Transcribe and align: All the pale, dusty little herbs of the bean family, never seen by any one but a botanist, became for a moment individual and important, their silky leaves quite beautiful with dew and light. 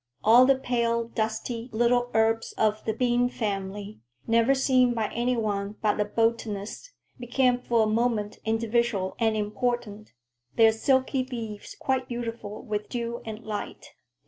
All 0.23 0.47
the 0.47 0.55
pale, 0.57 1.03
dusty 1.09 1.69
little 1.71 2.09
herbs 2.15 2.53
of 2.53 2.83
the 2.85 2.91
bean 2.95 3.29
family, 3.29 3.99
never 4.25 4.55
seen 4.55 4.95
by 4.95 5.09
any 5.13 5.37
one 5.37 5.75
but 5.83 5.99
a 5.99 6.05
botanist, 6.05 6.91
became 7.19 7.59
for 7.61 7.83
a 7.83 7.85
moment 7.85 8.39
individual 8.43 9.15
and 9.19 9.37
important, 9.37 10.11
their 10.55 10.71
silky 10.71 11.23
leaves 11.23 11.75
quite 11.79 12.07
beautiful 12.07 12.63
with 12.63 12.89
dew 12.89 13.21
and 13.25 13.45
light. 13.45 13.93